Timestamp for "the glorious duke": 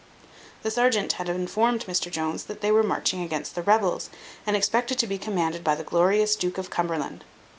5.75-6.57